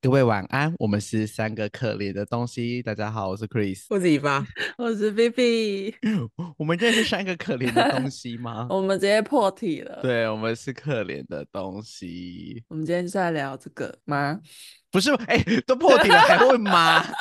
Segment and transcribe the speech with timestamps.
[0.00, 2.80] 各位晚安，我们是三个可怜的东西。
[2.80, 4.46] 大家好，我是 Chris，我是伊巴，
[4.78, 5.92] 我是 BB。
[6.56, 8.68] 我 们这是三个可怜的东西吗？
[8.70, 9.98] 我们直接破题了。
[10.00, 12.62] 对，我们是可怜的东西。
[12.68, 14.38] 我们今天是在聊这个吗？
[14.90, 17.04] 不是， 哎、欸，都破题了还问吗？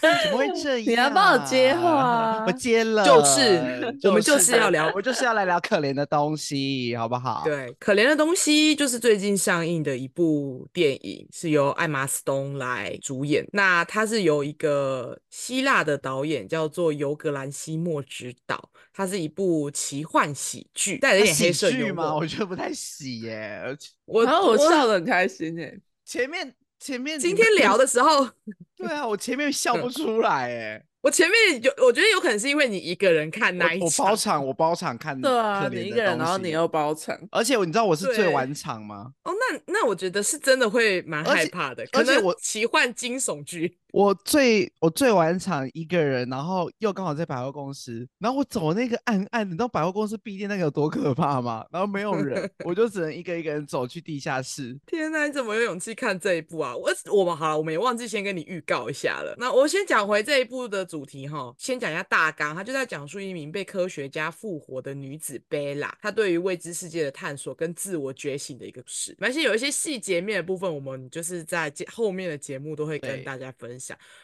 [0.00, 0.86] 怎么会这样？
[0.86, 3.04] 你要帮我接话，我接了。
[3.04, 7.42] 就是， 我们就是要聊，我就是要来聊可怜的东西，好不好？
[7.44, 13.46] 对，可怜的东西就是最近上映的一部电影，是由艾玛斯东来主演。
[13.52, 22.16] 那它是由一个希腊的导演叫做尤格兰西莫执导，它是一部奇幻喜剧，带着一点黑色幽默。
[22.16, 26.54] 我觉得不太喜耶，而且我然后我笑得很开心耶，前面。
[26.80, 28.26] 前面今天聊的时候，
[28.76, 30.82] 对啊，我前面笑不出来哎。
[31.02, 35.18] 我前面有，我觉得有可能是因为你一个人看那一场，我包场，我包场看。
[35.18, 39.10] 对啊，你一个人，然后你又包场，而且你知道我是最晚场吗？
[39.24, 43.78] 哦，那那我觉得是真的会蛮害怕的，而且我奇幻惊悚剧。
[43.92, 51.64] 我最我最晚场一个人，然后又刚好在百货公司，然后我走那个暗暗，你知道百货公司闭店那个有多可怕吗？
[51.70, 54.78] 然后没有人， 我就只能一个一个人走去地下室。
[54.86, 56.76] 天哪，你怎么有勇气看这一部啊？
[56.76, 59.34] 我我们好了，我们也忘记先跟你预告一下了。
[59.38, 69.16] 那我先讲回这一部的主题哈，先讲一下大纲，他就在讲述一名被科学家复活的女子贝拉，她对于未知世界的探索跟自我觉醒的一个事。
[69.20, 73.79] 而且有一些细节面的部分，我们就是在后面的节目都会跟大家分享。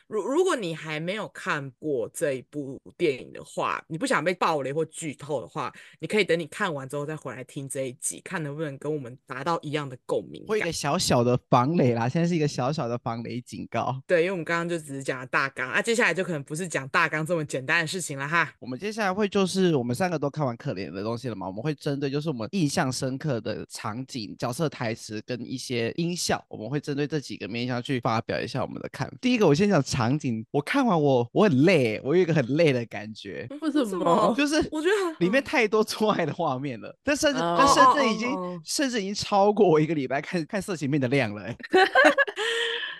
[0.06, 10.44] 如如果你还没有看过这一部电影的话，你不想被暴雷或剧透的话，你可以等你看完之后再回来听这一集，看能不能跟我们达到一样的共鸣。
[10.46, 14.00] 会一个小小的防雷啦，现在是一个小小的防雷警告。
[14.06, 18.52] 对，因为我们刚刚就只是讲了大纲啊，接下来就可能不是讲大纲这么简单的事情了哈。
[18.58, 29.16] 我们接下来会就是我们三个都看完可怜的东西了嘛，我们会针对就是我们印象深刻的场景、角色台词跟一些音效，我们会针对这几个面向去发表一下我们的看法。
[29.20, 29.76] 第一个，我先讲。
[29.86, 33.46] 场景，我看完我我很累，我有一个很累的感觉。
[33.60, 34.34] 为什么？
[34.36, 41.44] 就是我觉得里面太多做爱的画面了，但甚至、哦、但甚至已经、哦、甚至已经超过我一个礼拜看看色情片的量了。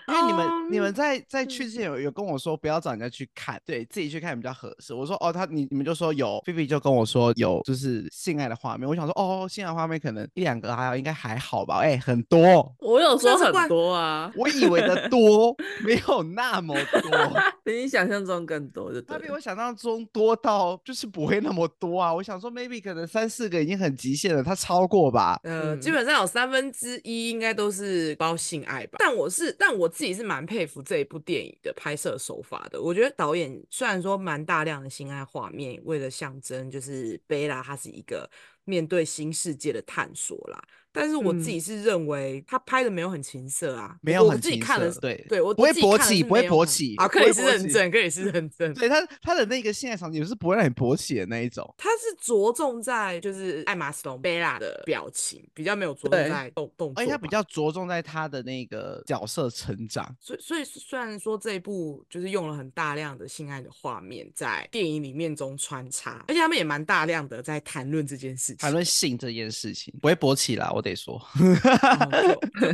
[0.07, 4.93] 因为你们、um, 你们在在去之前有有跟我说不要找人家去看，对自己去看比较合适。
[4.93, 8.87] 我说哦，他你你们就说有，菲菲就跟我说有，就是性爱的画面。
[8.87, 11.79] 我想说哦，性爱画面可能一两个还有应该还好吧？
[11.79, 12.73] 哎、欸，很多。
[12.79, 15.53] 我有说很多啊，我以为的 多
[15.83, 17.11] 没有那么多，
[17.65, 19.01] 比你想象中更多的。
[19.01, 22.13] 他比我想象中多到就是不会那么多啊。
[22.13, 25.37] 我想说 maybe 可能三四个已经很极限了，他超过吧？
[25.43, 28.95] 呃，嗯、基本上有三分之一应该都是包性爱吧。
[28.99, 29.91] 但我是但我。
[29.97, 32.79] 自己是蛮佩服这一部电影的拍摄手法的。
[32.79, 38.29] 我觉得导演虽然说蛮大量的心爱画面，为了象征就是贝拉他是一个
[38.63, 40.63] 面对新世界的探索啦。
[40.97, 48.73] 但是我自己是认为他拍的没有很情色啊，没有很情色，对对，我不会勃起，不会勃起啊，可以是认真，可以是认真。
[48.73, 60.15] 对他他的那个性爱场景是不会让你勃起的那一种，他是着重在就是艾玛斯隆贝拉的表情，比较没有着重在动动作，而且他比较着重在他的那个角色成长。
[60.19, 70.86] 所以所以虽然说这一部就是用了很大量的性爱的画面在电影里面中穿插，而且他们也蛮大量的在谈论这件事情，谈论性这件事情，不会勃起啦，我。
[70.89, 71.21] 得说，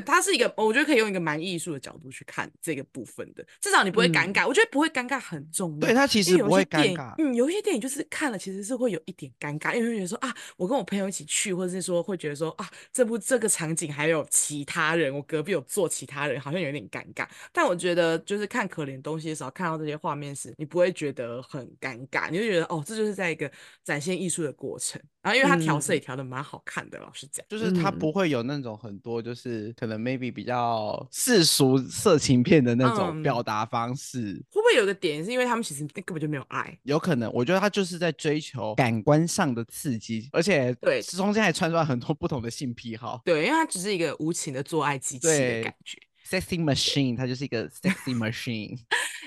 [0.06, 4.46] 他 是一个，我觉得可以用一个蛮艺术的角度去看这个部分的，至少你不会尴尬。
[4.46, 5.79] 嗯、我觉得不会尴尬很重要。
[5.79, 7.13] 对，他其实不会尴尬。
[7.18, 17.28] 嗯，有一些电影就是看了其实是会有一点尴尬，因为会觉得说啊，我跟我朋友一起去，或者是说会觉得说啊，这部这个场景还有其他人，我隔壁有坐其他人，好像有点尴尬。
[17.52, 23.49] 但我觉得就是看可怜东西的时候，看到这些画面时，你不会觉得很尴尬，你就觉得哦，这就是在一个
[23.84, 25.02] 展现艺术的过程。
[25.22, 27.93] 然后因为他调色也调的蛮好看的，嗯、老实讲，就是他。
[28.03, 34.20] 不会有那种很多，就是可能 maybe 比较世俗色情片的那种表达方式。
[34.20, 36.78] 嗯，会不会有个点是因为他们其实根本就没有爱？
[36.84, 43.22] 有可能，我觉得他就是在追求感官上的刺激，而且对，中间还穿插很多不同的性癖好。
[43.23, 45.97] 对，因为他只是一个无情的做爱机器的感觉。
[46.29, 48.78] Sexy machine，它就是一个 sexy machine。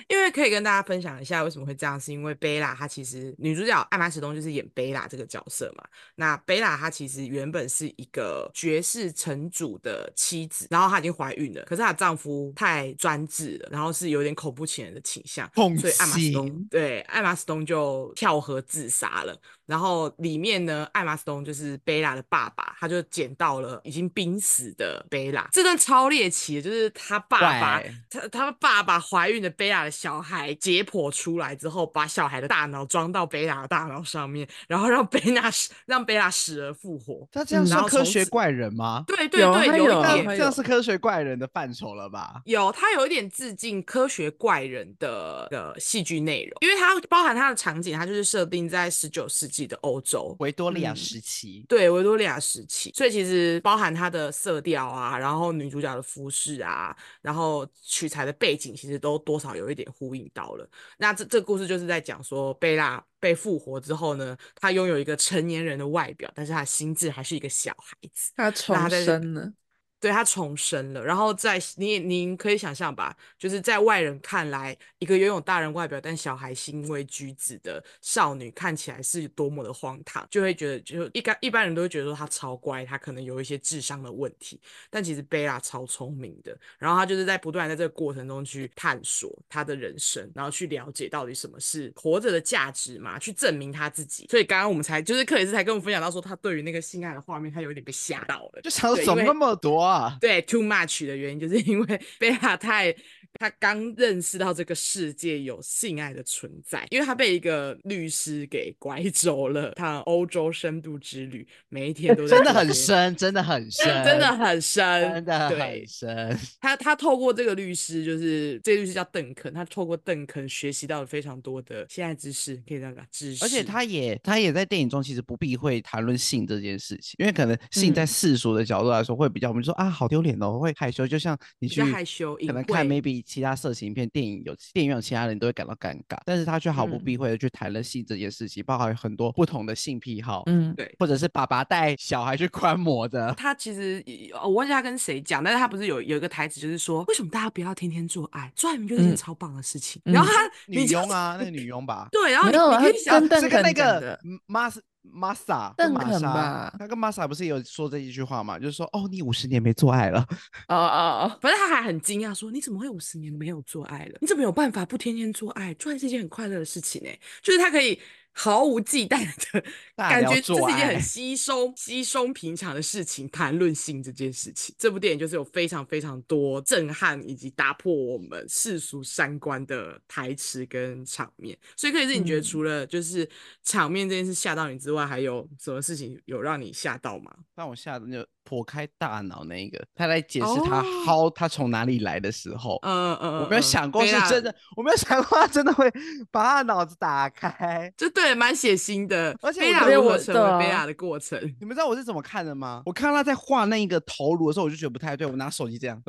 [0.09, 5.85] 因为可以跟大家分享一下为什么会这样，是因为贝拉她其实女主角艾玛史东就是演贝拉这个角色嘛。
[6.15, 19.39] 那贝拉她其实原本是一个爵士城主的妻子，然后她已经怀孕了，可是她丈夫太专制了，然后是有点恐怖情人的倾向，所以艾玛史东对艾玛史东就跳河自杀了。
[19.67, 25.49] 然后里面呢，艾玛斯东就是贝拉的爸爸，他就捡到了已经濒死的贝拉。
[25.53, 35.51] 这段超猎奇的，就是他爸爸，他他爸爸怀孕的贝拉的小孩解剖出来之后，把小孩的大脑装到贝拉的大脑上面，然后让贝拉
[35.85, 37.27] 让贝拉死而复活。
[37.33, 39.03] 他这样是科学怪人吗？
[39.05, 42.41] 对对对，有，有，有一点，这样是科学怪人的范畴了吧？
[42.45, 49.56] 有，他有一点致敬科学怪人的的戏剧内容，因为它包含它的场景，它就是设定在十九世纪。
[49.65, 60.69] 的欧洲维多利亚时期，嗯，对维多利亚时期，所以其实包含它的色调啊，然后女主角的服饰啊，然后取材的背景，其实都多少有一点呼应到了。
[60.99, 69.53] 那这这个故事就是在讲说，贝拉被复活之后呢，她拥有一个成年人的外表，但是她心智还是一个小孩子，她重生了。
[69.99, 84.61] 对，他重生了，然后在你您可以想象吧，就是在外人看来，一个拥有大人外表但小孩行为举止的少女，看起来是多么的荒唐，就会觉得就一般一般人都会觉得说她超乖，她可能有一些智商的问题，
[84.91, 94.27] 但其实贝拉超聪明的，然后她就是在不断在这个过程中去探索她的人生，然后去了解到底什么是活着的价值嘛，去证明她自己。
[94.31, 99.86] 所以刚刚我们才就是克里斯才跟我们分享到说，他对于那个性爱的画面，他有一点被吓到了，就想说怎么那么多啊。
[100.21, 102.95] 对，too much 的原因就是因为贝塔太。
[103.39, 109.73] 他刚认识到这个世界有性爱的存在，因为他被一个律师给拐走了。
[109.77, 116.39] 他欧洲深度之旅，每一天都真 的很深，真的很深，真的很深，真的很深。
[116.61, 123.45] 他他透过这个律师，就是这个律师叫邓肯，他透过邓肯学习到了非常多的性爱知识，可以这样讲知识。
[123.45, 133.26] 而且他也他也在电影中其实不避讳谈论性这件事情，因为可能性在世俗的角度来说会比较，我们说啊好丢脸哦，会害羞，就像你去害羞，可能看 maybe。
[133.27, 143.35] 其他色情片、电影有电影院有其他人都会感到尴尬，但是他却毫不避讳的去谈论性这件事情，嗯、包含很多不同的性癖好，嗯，对，或者是爸爸带小孩去观摩的。
[143.35, 144.03] 他其实
[144.43, 148.51] 我忘记他跟谁讲，但是他不是有有一个台词，就是说为什么大家不要天天做爱？
[148.55, 150.01] 做爱就是一件超棒的事情。
[150.05, 154.79] 嗯、然后他女佣啊， 那个女佣吧，对，然后你，你可以想这个那个 Mas
[155.15, 158.59] Masa 邓肯吧，他跟 Masa 不是有说这一句话嘛？
[158.59, 160.21] 就是说哦，你五十年没做爱了。
[160.69, 164.19] 哦哦哦，反正他还很惊讶说，你怎么会五十年没有做爱了？
[164.21, 165.73] 你怎么有办法不天天做爱？
[165.75, 167.11] 做爱是一件很快乐的事情呢，
[167.43, 167.99] 就是他可以。
[168.39, 169.65] 毫无忌惮的
[169.97, 173.27] 感觉，这是一件很 稀松稀松平常的事情。
[173.31, 181.59] 谈论性这件事情，这部电影就是有非常非常多震撼以及打破我们世俗三观的台词跟场面。
[181.77, 183.27] 所以，克里斯，你觉得除了就是
[183.63, 187.35] 场面这件事吓到你之外，还有什么事情有让你吓到吗？
[187.55, 188.27] 让我吓的就。
[188.49, 195.91] 剖开大脑那一个，他来解释他薅他从哪里来的时候，嗯嗯嗯，我没有想过是真的，我没有想过他真的会
[196.31, 202.83] 把他脑子打开，这对蛮血腥的，而且贝拉如何成为贝拉的过程，你们知道我是怎么看的吗？
[202.87, 206.01] 我看到他在画那一个头颅的时候，我就觉得不太对，我拿手机这样，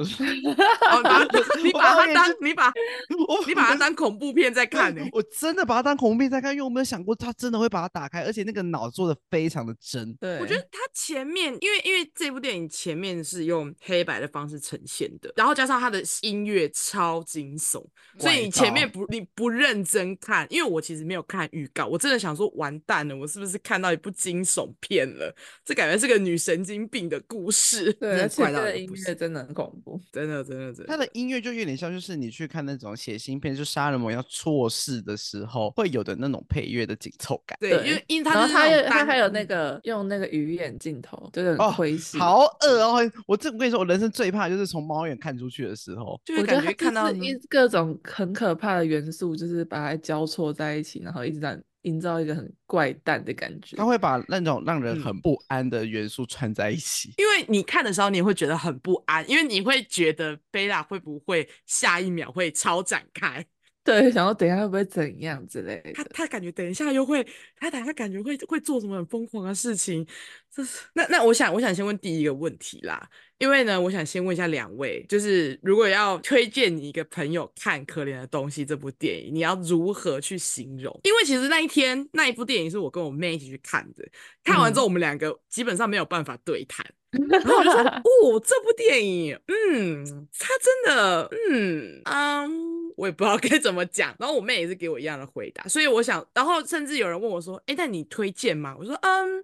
[1.63, 2.71] 你把 他当你把
[3.47, 5.01] 你把他当恐怖片在看呢？
[5.11, 12.26] 我真的把他当恐怖片在看，因为我没有想过他真的会把它打开，而且那个脑做的非常的真，对，我觉得他前面因为因为这。
[12.27, 17.81] 这部电影前面是用黑白的方式呈现的，然后加上它的音乐超惊悚，
[18.19, 25.33] 所以你前面不你不认真看，因为我其实没有看预告，我真的想说完蛋了，我是不是看到一部惊悚片了？
[25.63, 27.93] 这感觉是个女神经病的故事。
[27.93, 30.87] 对，而且它的音乐真的很恐怖，真的真的真的。
[30.87, 37.57] 它的音乐就有点像，就是你去看那种血腥片，就杀人魔要错事的时候会有的那种配乐的紧凑感。
[37.61, 42.16] 对，因为因为它然后它它还有那个用那个鱼眼镜头，就是很窥视。
[42.17, 43.11] 好恶哦！
[43.25, 53.77] 我这我跟你说，我人生最怕就是从猫眼看出去的时候，就会感觉看到一各种很可怕的元素，就是把它交错在一起，然后一直在营造一个很怪诞的感觉。
[53.77, 63.45] 他会把那种让人很不安的元素串在一起，因为你看的时候，你会觉得很不安，因为你会觉得贝拉会不会下一秒会超展开。
[63.87, 65.93] 对，想说等一下会不会怎样之类的。
[65.93, 67.25] 他他感觉等一下又会，
[67.55, 70.05] 他等下感觉会会做什么很疯狂的事情。
[70.53, 80.99] 这是那那我想我想先问第一个问题啦，因为呢，我想先问一下两位，就是如果要推荐你一个朋友看《可怜的东西》这部电影，你要如何去形容？
[81.03, 84.05] 因为其实那一天那一部电影是我跟我妹一起去看的，
[84.43, 86.85] 看完之后我们两个基本上没有办法对谈。
[87.11, 90.05] 然后我就说， 哦，这部电影，嗯，
[90.39, 94.15] 他真的，嗯，嗯，我也不知道该怎么讲。
[94.19, 98.75] 然后我妹也是给我一样的回答，所以我想，然后甚至有人问我说，哎，那你推荐吗？
[98.77, 99.43] 我说，嗯。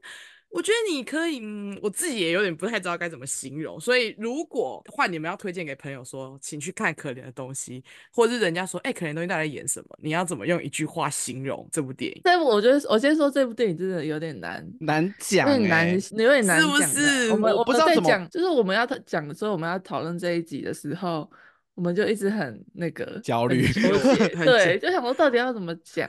[0.54, 9.98] 我觉得你可以，嗯，我自己也有点不太知道该怎么形容，所以如果换你们要推荐给朋友说，请去看可怜的东西，或者是人家说，哎，可怜的东西到底演什么？
[10.00, 12.22] 你要怎么用一句话形容这部电影？
[12.24, 17.32] 这部我觉得，我先说这部电影真的有点难难讲，有点难，有点难讲，是不是？
[17.32, 21.28] 我们我不知道怎么讲，就是我们要讲的时候，我们要讨论这一集的时候，
[21.74, 23.66] 我们就一直很那个焦虑，
[24.46, 26.08] 对，就想说到底要怎么讲。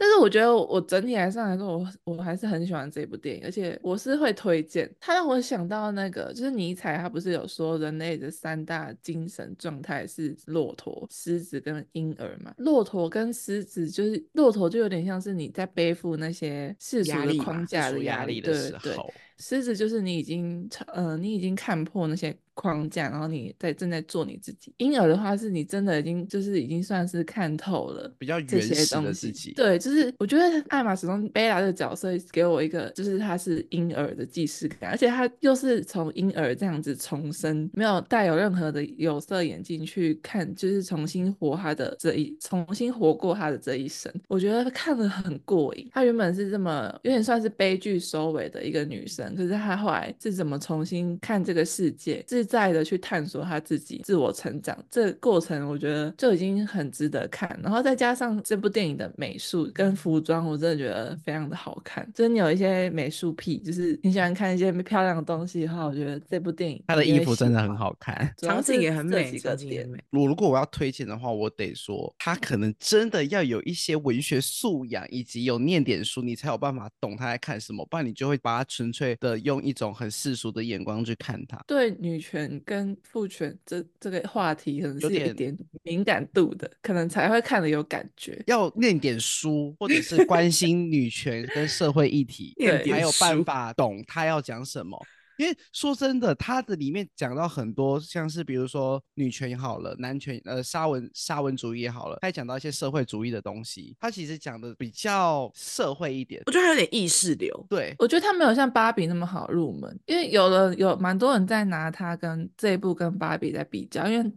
[0.00, 4.90] 但是我觉得我整体来上来说，我我还是很喜欢这部电影，而且我是会推荐。
[4.98, 12.54] 它让我想到那个，就是尼采他不是有说人类的三大精神状态是骆驼、狮子跟婴儿嘛？
[12.56, 18.80] 骆驼跟狮子就是骆驼就有点像是你在背负那些世俗的框架的压力，的时候。
[18.80, 19.14] 对对。
[19.36, 22.34] 狮子就是你已经呃，你已经看破那些。
[22.54, 24.72] 框架，然后你在正在做你自己。
[24.78, 29.52] 婴儿的话，是你真的已经就是已经算是看透了比较原始的自己。
[29.52, 44.12] 对，就是我觉得艾玛始终贝拉的角色给我一个，就是她是婴儿的既视感，而且她又是从婴儿这样子重生，没有带有任何的有色眼镜去看，就是重新活她的这一，重新活过她的这一生。
[44.28, 45.88] 我觉得看得很过瘾。
[45.92, 52.24] 她原本是这么有点算是悲剧收尾的一个女生，可是她后来是怎么重新看这个世界？
[52.28, 57.48] 是在的去探索他自己自我成长这个过程，我觉得就已经很值得看。
[57.62, 62.04] 然后再加上这部电影的美术跟服装，我真的觉得非常的好看。
[62.12, 70.02] 就是你有一些美术癖，就是你喜欢看一些漂亮的东西的话，我觉得这部电影他的衣服真的很好看，场景也很美，场景也美。
[70.10, 81.62] 我如果我要推荐的话，我得说他可能真的要有一些文学素养，以及有念点书，你才有办法懂他在看什么，不然你就会把它纯粹的用一种很世俗的眼光去看他。
[81.66, 82.60] 对女权。
[82.64, 88.42] 跟父权这这个话题可能是有一点敏感度的，可能才会看得有感觉。
[88.46, 94.98] 要念点书，或者是关心女权跟社会议题， 对，才有办法懂他要讲什么。
[95.40, 103.96] 因为说真的，它的里面讲到很多，像是比如说女权也好了，男权呃沙文沙文主义也好了，还讲到一些社会主义的东西。
[103.98, 107.66] 他其实讲的比较社会一点，我觉得它有点意识流。
[107.70, 114.32] 对，我觉得他没有像芭比那么好入门，因为有了有蛮多人在拿他跟这一部跟芭比在比较，因为。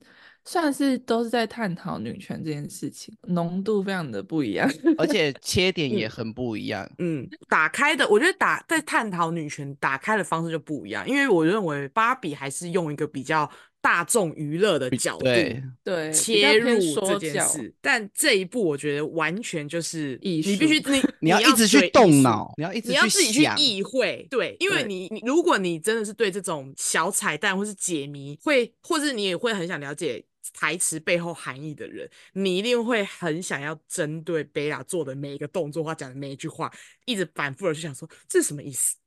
[0.45, 6.89] 算是都是在探讨女权这件事情，浓度非常的不一样，而且 切点也很不一样。
[6.97, 30.21] 嗯，打开的，我觉得打在探讨女权打开的方式就不一样，因为我认为芭比还是用一个比较大众娱乐的角度对对切入这件事，但这一步我觉得完全就是，你必须 你你要一直去动脑，你要一直你要自己去意会，对，因为你你如果你真的是对这种小彩蛋或是解谜会，或是你也会很想了解。
[30.51, 36.71] 台词背后含义的人，你一定会很想要针对贝拉做的每一个动作，或讲的每一句话，
[37.05, 38.97] 一直反复的去想说，这是什么意思？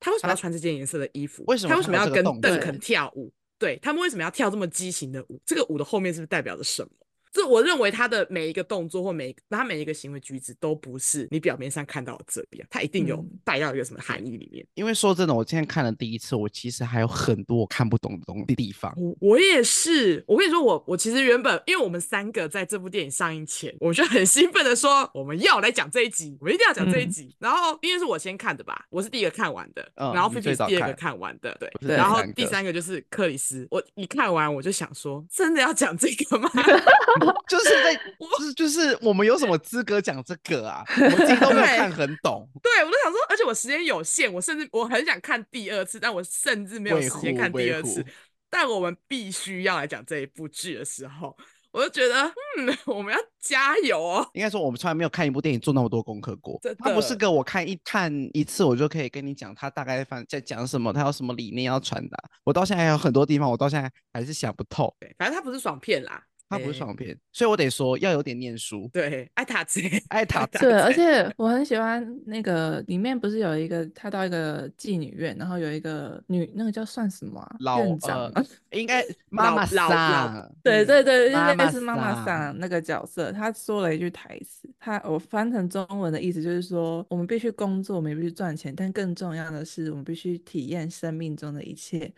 [0.00, 1.44] 他为什么要穿这件颜色的衣服？
[1.46, 3.32] 为什么他为什么要跟邓肯跳舞？
[3.58, 5.40] 对，对他们为什么要跳这么畸形的舞？
[5.44, 6.90] 这个舞的后面是不是代表着什么？
[7.32, 14.66] 这我认为他的每一个动作或每他每一个行为举止都不是你表面上看到的这边，他一定有带到一个什么含义里面。
[14.74, 18.92] 因为说真的，我今天看了第一次，我其实还有很多我看不懂的东地方。
[18.96, 27.24] 我我也是，我跟你说，我我其实原本因为我们三个在这部电影上映前，我就很兴奋的说我们要来讲这一集，我们一定要讲这一集。
[27.24, 31.68] 嗯、然后因为是我先看的吧，我是第一个看完的，嗯、然后菲菲是第二个看完的，对。
[31.80, 36.50] 对然后第三个就是克里斯，我一看完我就想说，真的要讲这个吗？
[37.48, 40.84] 就是在，就是就是我们有什么资格讲这个啊？
[40.88, 42.48] 我自己都没有看很懂。
[42.62, 48.04] 对，我都想说，而且我时间有限，我甚至我很想看第二次，但我甚至没有时间看第二次。
[48.50, 51.36] 但我们必须要来讲这一部剧的时候，
[51.70, 52.24] 我就觉得，
[52.56, 54.26] 嗯， 我们要加油哦。
[54.32, 56.58] 应该说，我们从来没有看一部电影做那么多功课过。
[56.78, 62.16] 它不是个我看一看一次，我就可以跟你讲它大概在在讲什么，它有什么理念要传达。
[62.42, 64.96] 我到现在还有很多地方，我到现在还是想不透。
[64.98, 66.24] 对，反正它不是爽片啦。
[66.48, 68.88] 它不是爽片，欸、所以我得说要有点念书。
[68.92, 70.58] 对，爱塔兹，爱塔兹。
[70.60, 80.50] 对，而且 我很喜欢那个里面不是有一个他到一个妓女院，然后有一个女那个叫算什么、啊、老院长，呃、应该 妈妈桑。
[80.62, 83.30] 对对对，应该是妈妈桑那个角色。
[83.30, 92.10] 他说了一句台词，他我翻成中文的意思就是说，我们必须工作，我们必须赚钱，但更重要的是，我们必须体验生命中的一切，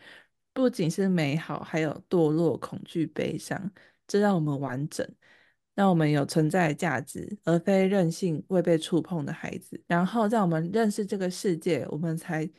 [0.53, 3.71] 不仅是美好，还有堕落、恐惧、悲伤。
[4.11, 5.09] 这让我们完整，
[5.77, 9.81] 让我们有存在的价值，而非任性未被触碰的孩子。
[9.87, 12.51] 然后，在我们认识这个世界，我们才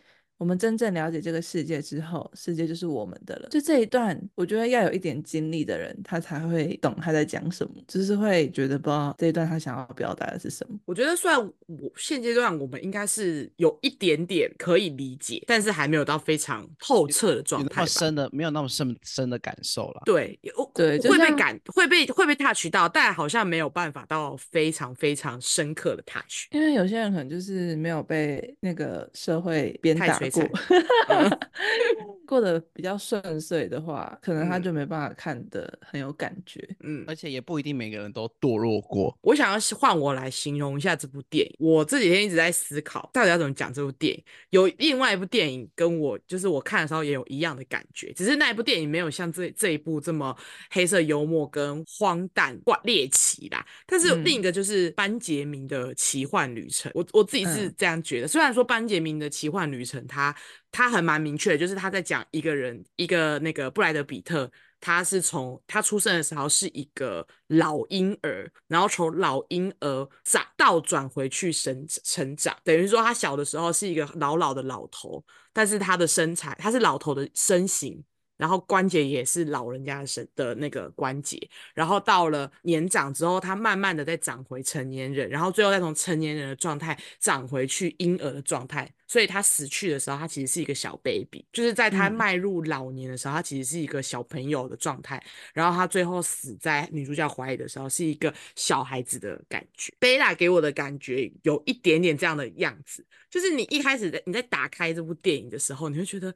[0.42, 3.50] 我们真正了解这个世界之后，世界就是我们的了。
[3.50, 10.80] 就这一段，我觉得要有一点经历的人，他才会懂他在讲什么，就是会觉得不知道这一段他想要表达的是什么。
[10.86, 20.02] 我觉得，虽然我现阶段我们应该是有一点点可以理解，但是还没有到非常透彻的状态，深的没有那么深深的感受了。
[20.06, 20.40] 对，
[20.74, 26.48] 对，会被感会被会被 touch 到，但好像没有办法到非常非常深刻的 touch。
[26.50, 30.44] 因为有些人可能就是没有被那个社会鞭打过。
[32.26, 36.66] 过得比较顺遂的话，可能他就没办法看得很有感觉。
[36.80, 39.14] 嗯，而且也不一定每个人都堕落过。
[39.22, 41.54] 我想要换我来形容一下这部电影。
[41.60, 44.24] 我这几天一直在思考，到底要怎么讲这部电影。
[44.52, 50.34] 有另外一部电影跟我，就是我看的时候也有一样的感觉，只是那一部电影没有像这这一部这么
[50.70, 53.66] 黑色幽默跟荒诞怪猎奇啦。
[53.86, 58.28] 但是另一个就是班杰明的奇幻旅程，我我自己是这样觉得。
[58.28, 60.36] 虽然说班杰明的奇幻旅程，他
[60.72, 64.50] 他很蛮明确，就是他在讲一个人，一个那个布莱德比特，
[64.80, 78.04] 他是从他出生的时候是一个老婴儿，然后从老婴儿长倒转回去生成长，等于说他小的时候是一个老老的老头，但是他的身材，他是老头的身形。
[78.42, 81.38] 然后关节也是老人家的身的那个关节，
[81.76, 88.92] 然后到了年长之后，他慢慢的再长回成年人，然后最后再从成年人的状态长回去婴儿的状态。
[89.08, 95.22] 所以他死去的时候，他其实是一个小 baby，就是在他迈入老年的时候，他其实是一个小朋友的状态。
[95.54, 99.94] 然后他最后死在女主角怀里的时候，是一个小孩子的感觉。
[100.00, 106.34] 贝拉给我的感觉有一点点这样的样子，就是你一开始在你在打开这部电影的时候，你会觉得。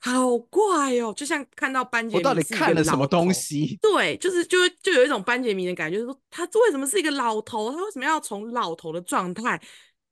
[0.00, 3.78] 好怪哦，就像看到班杰明，我到底看了什么东西？
[3.82, 7.72] 对，就是就就有一种班杰明的感觉，就是说他为什么是一个老头？
[7.72, 9.60] 他为什么要从老头的状态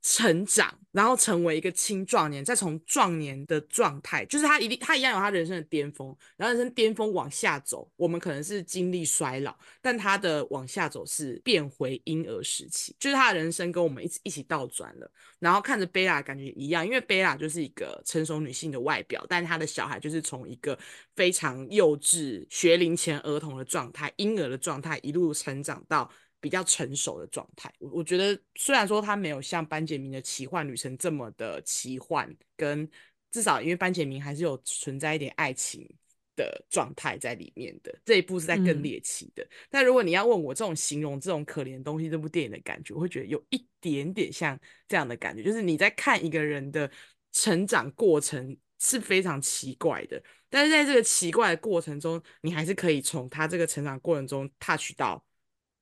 [0.07, 0.73] 成长？
[0.93, 15.11] 然后成为一个青壮年，再从壮年的状态，就是他一定他一样有他人生的巅峰，然后人生巅峰往下走，我们可能是经历衰老，但他的往下走是变回婴儿时期，就是他的人生跟我们一起一起倒转了。
[15.39, 20.79] 然后看着贝拉感觉一样，因为贝拉就是一个成熟女性的外表，但他的小孩就是从一个
[21.15, 26.11] 非常幼稚学龄前儿童的状态，婴儿的状态一路成长到。
[26.40, 32.88] 比较成熟的状态，我我觉得虽然说它没有像班杰明的奇幻旅程这么的奇幻，跟
[33.33, 35.88] 至少因为班杰明还是有存在一点爱情
[36.37, 39.42] 的状态在里面的，这一部是在更猎奇的。
[39.42, 46.88] 嗯、但如果你要问我这种形容这种可怜的东西，这部电影的感觉，我会觉得有一点点像这样的感觉，就是你在看一个人的
[47.33, 55.25] 成长过程是非常奇怪的，但是在这个奇怪的过程中，你还是可以从他这个成长过程中 touch 到。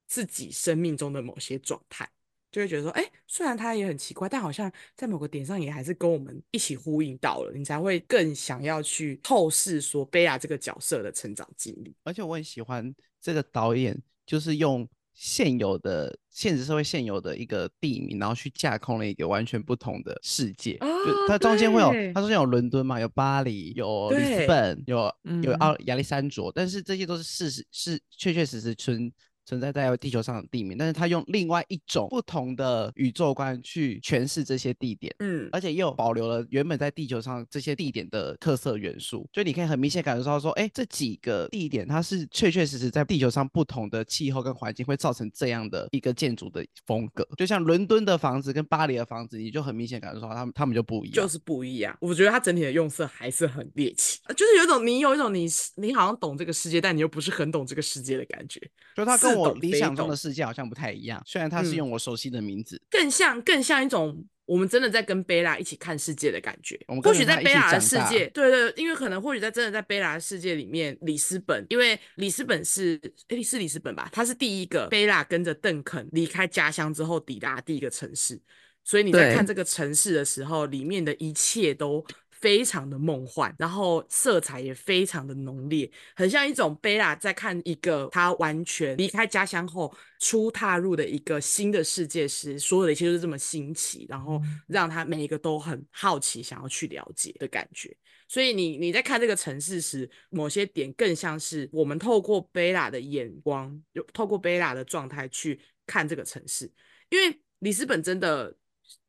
[0.06, 2.08] 自己生命中的某些状态，
[2.52, 11.94] 就会觉得说，哎，虽然他也很奇怪，但好像在某个点上也还是跟我们一起呼应到了，你才会更想要去透视说贝亚这个角色的成长经历。
[12.04, 20.76] 而且我很喜欢这个导演，就是用现有的现实社会现有的一个地名，然后去架空了一个完全不同的世界。
[20.80, 25.12] 哦、就它中间会有，它中间有伦敦嘛，有巴黎，有里斯本，有
[25.42, 29.12] 有奥亚历山卓，但是这些都是事实，是确确实实存。
[29.44, 51.94] 存在在地球上的地名，但是他用另外一种不同的宇宙观去诠释这些地点，嗯，而且又保留了原本在地球上这些地点的特色元素，所以你可以很明显感受到说，哎，这几个地点它是确确实实在地球上不同的气候跟环境会造成这样的一个建筑的风格，就像伦敦的房子跟巴黎的房子，你就很明显感受到他们他们就不一样，就是不一样。
[52.00, 58.58] 我觉得它整体的用色还是很猎奇，就是有一种你有一种你你好像懂这个世界，但你又不是很懂这个世界的感觉，
[58.96, 59.33] 就它跟。
[59.34, 66.78] 我理想中的世界好像不太一样，虽然它是用我熟悉的名字，嗯、更像更像一种我们真的在跟贝拉一起看世界的感觉。
[67.02, 78.40] 或许在贝拉的世界，对，对对，因为可能或许在真的在贝拉的世界里面，里斯本，因为里斯本是诶是里斯本吧，它是第一个贝拉跟着邓肯离开家乡之后抵达第一个城市，
[78.82, 82.04] 所以你在看这个城市的时候，里面的一切都。
[82.44, 97.96] 非常的梦幻，然后色彩也非常的浓烈，很像一种贝拉在看一个他完全离开家乡后初踏入的一个新的世界时，所有的一切都是这么新奇，然后让他每一个都很好奇，想要去了解的感觉。
[98.28, 106.70] 所以你你在看这个城市时，某些点更像是我们透过贝拉的眼光，有透过贝拉的状态去看这个城市，
[107.08, 108.54] 因为里斯本真的。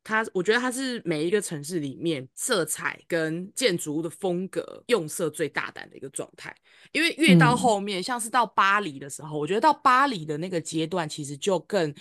[0.04, 6.54] 它，我觉得它是每一个城市里面色彩跟建筑物的风格用色最大胆的一个状态。
[6.92, 11.92] 因为越到后面，嗯、像是到巴黎的时候，我觉得到巴黎的那个阶段，其实就更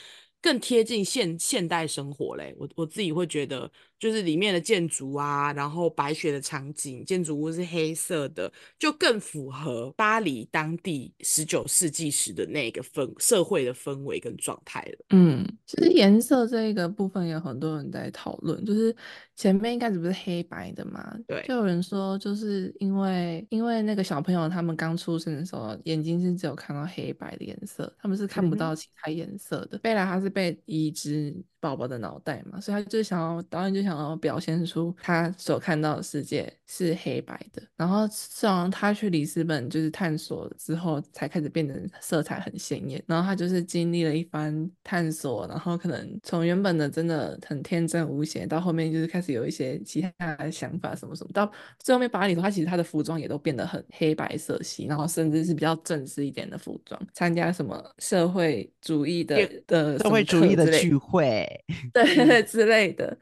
[0.41, 2.55] 更贴近现现代生活嘞。
[2.59, 15.05] 我我自己会觉得，就是里面的建筑啊，然后白雪的场景，建筑物是黑色的，就更符合巴黎当地十九世纪时的那个氛社会的氛围跟状态了。
[15.09, 18.95] 嗯，其实颜色这一个部分有很多人在讨论，就是
[19.35, 21.17] 前面一开始不是黑白的嘛？
[21.27, 29.77] 对，就有人说就是因为因为那个小朋友他们刚出生的时候眼睛是只有看到黑白的颜色，他们是看不到其他颜色的。
[29.79, 37.61] 贝拉他是被移植宝宝的脑袋嘛，所以他就想要导演就想要表现出他所看到的世界是黑白的。
[37.77, 43.01] 然后是让他去里斯本就是探索之后，才开始变得色彩很鲜艳。
[43.05, 51.29] 然后他就是经历了一番探索，然后可能从原本的真的很天真无邪，到后面就是开始有一些其他的想法什么什么。
[51.33, 61.45] 到最后面巴黎的话，其实他的服装也都变得很黑白色系，然后甚至是比较正式一点的服装，参加什么社会主义的的社会主义的聚会。
[61.93, 63.17] 对 之类的，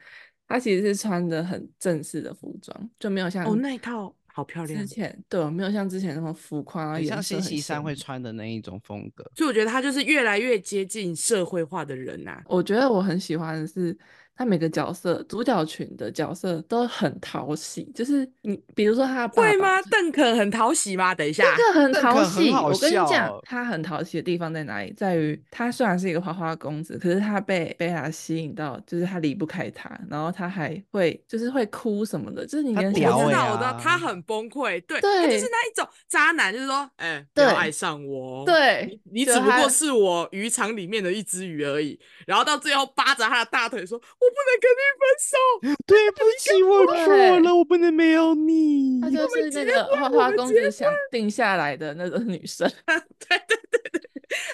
[0.46, 4.80] 他其实是穿的很正式的服装，就没有像哦那一套好漂亮。
[4.80, 9.24] 之前对，没有像之前那么浮夸，像星期三会穿的那一种风格。
[9.34, 12.42] 所以我觉得他就是越来越接近社会化的人呐、啊。
[12.46, 13.96] 我觉得我很喜欢的是。
[14.36, 19.80] 他每个角色，主角群的角色都很讨喜，就是你，比如说他爸爸会吗？
[19.90, 21.14] 邓肯很讨喜吗？
[21.14, 22.50] 等一下，邓肯很讨喜。
[22.50, 24.92] 我跟你讲，他很讨喜的地方在哪里？
[24.96, 44.00] 在于他虽然是一个花花公子，可是他被贝拉吸引到，就是他离不开他，然后他还会就是会哭什么的，就是你跟我知道，我知道，他很崩溃，对，对，他就是那一种渣男，就是说，哎、欸，不要爱上我，对，你，你只不过是我渔场里面的一只鱼而已，然后到最后扒着他的大腿说。
[44.24, 45.36] 我不能跟你分手，
[45.86, 49.00] 对不起，我错了，我不能没有你。
[49.00, 54.00] 她就是那个花花公子想定下来的那个女生， 对对对对。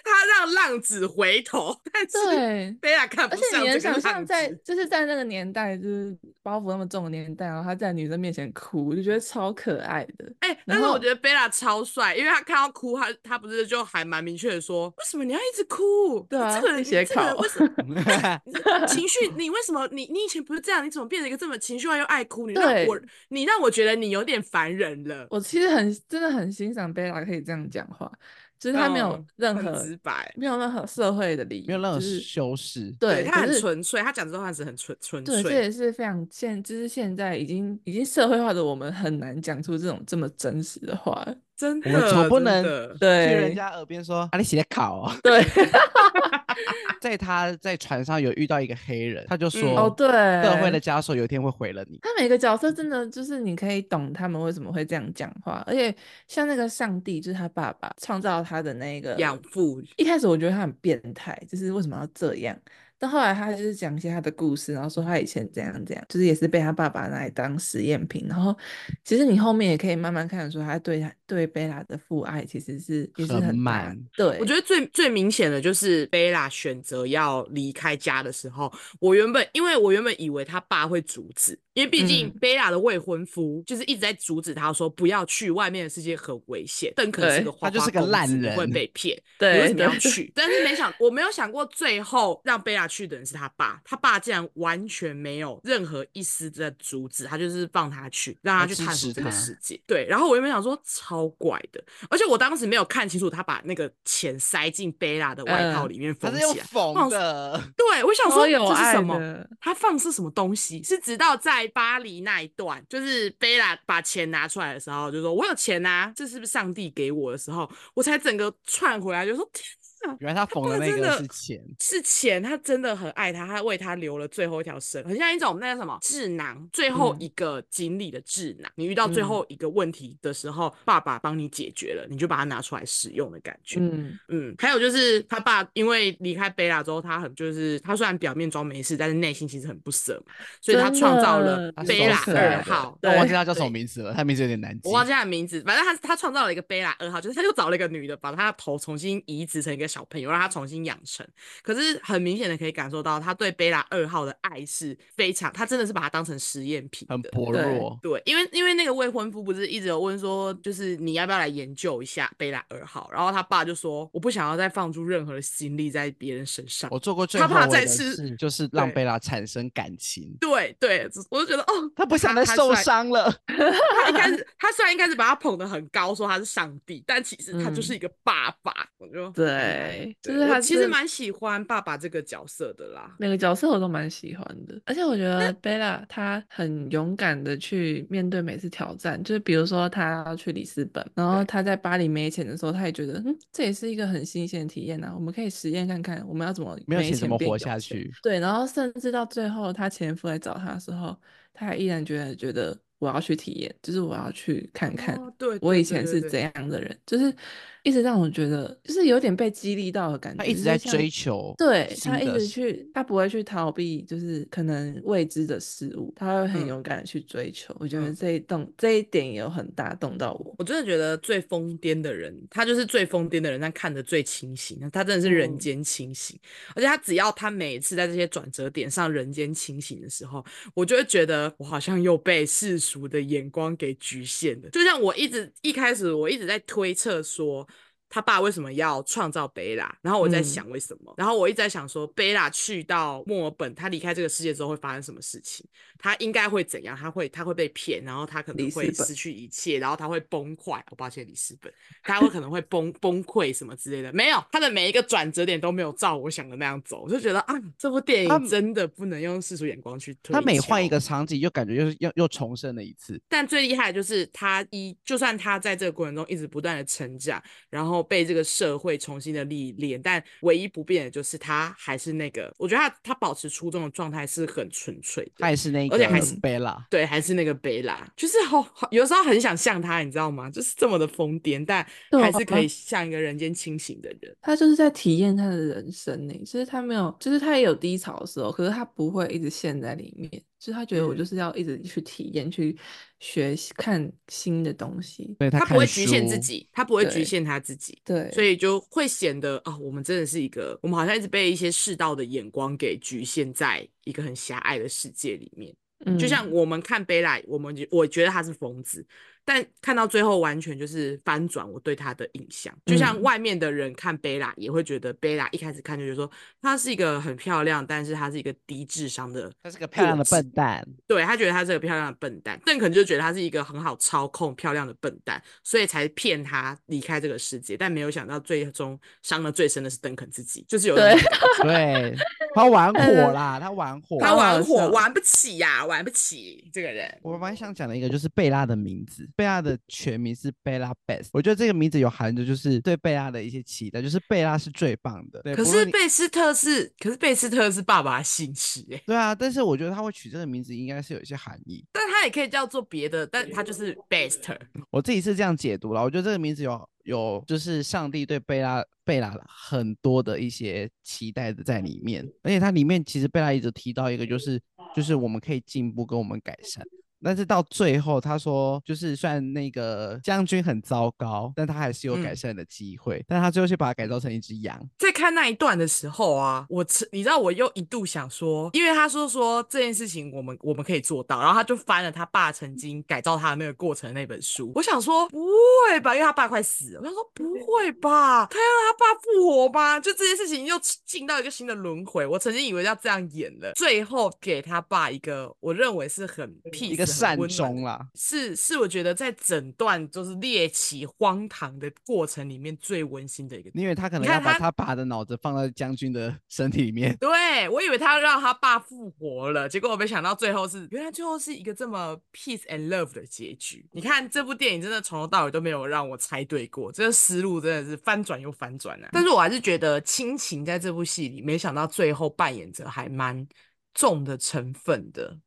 [0.04, 3.44] 他让浪子回头，但是贝拉看不上。
[3.44, 10.30] 而且你能想象在就是在那个年代，就是包袱那么重的年代，然后他在女生面前哭，我就觉得超可爱的。
[10.40, 16.20] 哎、欸，但是我觉得贝拉超帅，因为他看到哭，他他不是就还蛮明确的说，为什么你要一直哭？
[16.28, 19.28] 对啊，这个人写考，这个为什么情绪？
[19.38, 20.85] 你为什么你你以前不是这样？
[20.85, 22.46] 你怎么变成一个这么情绪化又爱哭？
[22.46, 25.27] 你让我你让我觉得你有点烦人了。
[25.31, 28.11] 我其实很真的很欣赏贝拉可以这样讲话。
[28.59, 41.27] 就是他没有任何、嗯、直白，没有任何社会的礼仪，没有任何修饰、就是，对，他很纯粹，他讲这话是很纯纯粹，对，这也是非常现，就是现在已经已经社会化的我们很难讲出这种这么真实的话。
[41.57, 42.62] 真的，我们总不能
[42.99, 45.12] 对人家耳边说啊，你写的考哦。
[45.23, 45.42] 对，
[47.01, 50.07] 在他在船上有遇到一个黑人，他就说哦，对，
[50.42, 51.99] 社会的枷锁有一天会毁了你。
[52.03, 55.94] 他每个角色真的就是你可以懂他们为什么会这样讲话，而且
[56.29, 62.57] 像那个上帝就是他爸爸创造他的那个养父，一开始我觉得他很变态，就是为什么要这样？
[63.03, 68.27] 但后来他就是讲一些他的故事，然后说他以前怎样怎样，就是也是被他爸爸拿来当实验品。
[68.29, 68.55] 然后
[69.03, 73.98] 其实你后面也可以慢慢看得出，他对他对贝拉的父爱其实是也是很满。
[74.16, 86.92] 对，我觉得最最明显的就是贝拉选择要离开家的时候，我原本因为我原本以为他爸会阻止，因为毕竟贝拉的未婚夫就是一直在阻止他说不要去，外面的世界很危险。
[86.94, 89.16] 邓肯是个花花，他就是个烂人，会被骗。
[89.38, 90.30] 对，你为什么要去？
[90.36, 92.90] 但是没想，我没有想过最后让贝拉。
[92.90, 99.80] 去的人是他爸，他爸竟然完全没有任何一丝的阻止，他就是放他去，让他去探索这个世界。
[99.86, 107.61] 对，然后我原本想说超怪的，而且我当时没有看清楚，他把那个钱塞进贝拉的外套里面封起来，缝的。
[107.76, 109.18] 对，我想说这是什么？
[109.61, 110.83] 他放是什么东西？
[110.83, 119.64] 是直到在巴黎那一段，就是贝拉把钱拿出来的时候，就说我有钱啊，这是不是上帝给我的时候，我才整个串回来，就说天。
[120.20, 122.42] 原来他缝的那个是钱，是钱。
[122.42, 128.70] 他真的很爱他，他为他留了最后一条绳，很像一种那个什么智囊，最后一个锦鲤的智囊。
[128.76, 133.78] 你遇到最后一个问题的时候，爸爸帮你解决了，你就把它拿出来使用的感觉。
[133.80, 134.54] 嗯嗯。
[134.58, 140.32] 还有就是他爸因为离开贝拉之后，他很就是他虽然表面装没事，但是内心其实很不舍嘛，
[140.62, 142.98] 所以他创造了贝拉二号。
[143.02, 144.88] 我忘记他叫什么名字了，他名字有点难记。
[144.88, 149.89] 我忘记他的名字，反正他他创造了一个贝拉二号，就是他就找了一个女的，把他的头重新移植成一个。
[149.90, 151.26] 小朋友让他重新养成，
[151.62, 157.98] 可是很明显的可以感受到他对贝拉二号的爱是非常，他真的是把他当成实验品，很薄弱。
[158.00, 163.11] 对，因为因为那个未婚夫不是一直有问说，就是你要不要来研究一下贝拉二号？
[163.12, 166.88] 然后他爸就说，我不想要再放出任何的心力在别人身上。
[166.92, 170.37] 我做过最后悔的事就是让贝拉产生感情。
[170.40, 173.31] 对对，我就觉得哦，他不想再受伤了。
[173.46, 178.70] 他一开始他虽然一开始把他捧得很高，说他是上帝，但其实他就是一个爸爸。
[178.72, 183.14] 嗯我就对，对，就是他其实蛮喜欢爸爸这个角色的啦。
[183.18, 198.10] 每个角色我都蛮喜欢的，而且我觉得贝拉她很勇敢的去面对每次挑战，就是比如说她要去里斯本，然后她在巴黎没钱的时候，她也觉得嗯，这也是一个很新鲜的体验呐、啊，我们可以实验看看我们要怎么没有钱怎么活下去。
[198.22, 201.16] 对，然后甚至到最后她前夫来找她的时候，
[201.52, 202.76] 她还依然觉得觉得。
[203.00, 205.18] 我要去体验，就是我要去看看，
[205.62, 207.34] 我以前是怎样的人，就是
[207.82, 210.38] 一直让我觉得，就是有点被激励到的感觉。
[210.38, 217.72] 他一直在追求，对，他一直去，他不会去逃避，就是可能未知的事物，他会很勇敢的去追求。
[217.74, 220.54] 嗯、我觉得这一动、嗯、这一点也有很打动到我。
[220.58, 226.36] 我真的觉得最疯癫的人，他就是最疯癫的人，但看得最清醒，他真的是人间清醒。
[226.36, 237.66] 嗯、而且他只要他每一次在这些转折点上人间清醒的时候，我就会觉得我好像又被世俗的眼光给局限了，就像我一直一开始我一直在推测说，
[238.11, 239.96] 他爸为什么要创造贝拉？
[240.03, 241.12] 然后我在想为什么？
[241.12, 245.64] 嗯、然后我一直在想说，贝拉去到墨尔本，他离开这个世界之后会发生什么事情？
[245.96, 246.96] 他应该会怎样？
[246.96, 250.70] 他会他会被骗，然后他可能会失去一切，然后他会崩溃。
[250.73, 254.12] 我、哦、抱歉，里斯本，他会可能会崩崩溃什么之类的。
[254.12, 260.35] 没有，他的每一个转折点都没有照我想的那样走，我就觉得啊，这部电影真的不能用世俗眼光去推。
[260.35, 263.20] 他每换一个场景，就感觉又又又重生了一次。
[263.29, 267.99] 但最厉害的就是他一，就算他在这个过程中一直不断的成长，然后。
[268.02, 280.50] 被这个社会重新的历练，但唯一不变的就是他还是那个，我觉得他他保持初衷的状态是很纯粹的，还是那个，而且还是贝拉，对，还是那个贝拉，就是好，好，有时候很想像他，你知道吗？
[280.50, 281.86] 就是这么的疯癫，但
[282.20, 284.36] 还是可以像一个人间清醒的人。
[284.40, 290.30] 他就是在体验他的人生呢，其实他没有，就是他也有低潮的时候，可是他不会一直陷在里面。
[290.58, 292.76] 就是他觉得我就是要一直去体验、嗯、去
[293.20, 295.37] 学习、看新的东西。
[295.38, 297.96] 对，他他不会局限自己，他不会局限他自己。
[298.04, 305.72] 对，所以就会显得啊、哦，我们真的是一个，我们好像一直被一些世道的眼光给局限在一个很狭隘的世界里面。
[306.06, 309.06] 嗯，就像我们看贝拉，我们我觉得他是疯子。
[309.44, 312.72] 但看到最后，完全就是翻转我对他的印象。
[312.87, 316.31] 就像外面的人看贝拉，也会觉得贝拉一开始看就觉得说
[316.62, 320.87] 她是一个很漂亮，但是她是一个低智商的，她是个漂亮的笨蛋。
[321.07, 327.76] 对，他觉得她是个漂亮的笨蛋，邓肯就觉得她是一个很好操控、漂亮的笨蛋，所以才骗她离开这个世界。
[327.76, 331.16] 但没有想到，最终伤的最深的是邓肯自己，就是有 对，
[331.62, 332.16] 对
[332.55, 337.18] 他玩火啦，他玩火，他玩火，玩不起呀、啊，玩不起这个人。
[337.22, 339.29] 我蛮想讲的一个就是贝拉的名字。
[339.30, 345.40] 贝拉的全名是贝拉贝斯，我觉得这个名字有含着就是对贝拉的一些期待，就是贝拉是最棒的。
[345.42, 349.02] 对，可是贝斯特是，可是贝斯特是爸爸的姓氏哎。
[349.06, 354.56] 对啊，但是我觉得他会取这个名字应该是有一些含义，但他也可以叫做别的，但他就是 best。
[354.90, 364.60] 我自己是这样解读了，我觉得这个名字有有就是上帝对贝拉贝拉很多的一些期待的在里面，而且它里面其实贝拉一直提到一个就是
[364.94, 366.84] 就是我们可以进步跟我们改善。
[367.22, 373.18] 但是到最后，他说，就是虽然那个将军很糟糕，但他还是有改善的机会。
[373.18, 374.80] 嗯、但他最后却把它改造成一只羊。
[374.98, 384.72] 在看那一段的时候啊，我你知道，我又一度想说，因为他说说这件事情我们我们可以做到，然后他就翻了他爸曾经改造他的那个过程那本书。
[384.74, 385.46] 我想说不
[385.90, 387.00] 会吧，因为他爸快死了。
[387.00, 390.00] 我想说不会吧，他要让他爸复活吧？
[390.00, 392.26] 就这件事情又进到一个新的轮回。
[392.26, 397.10] 我曾经以为要这样演了，最后给他爸一个我认为是很屁一个。
[397.11, 407.16] 善终啦，是是，我觉得在整段就是猎奇荒唐的过程里面最温馨的一个，因为他可能要把他爸的脑子放在将军的身体里面。
[407.20, 413.87] 对，我以为他要让他爸复活了，结果我没想到最后是，原来最后是一个这么 peace and love 的结局。
[413.92, 419.09] 你看这部电影真的从头到尾都没有让我猜对过，这个思路真的是翻转又翻转啊！
[419.12, 423.46] 但是我还是觉得亲情在这部戏里，没想到最后扮演着还蛮
[423.94, 425.38] 重的成分的。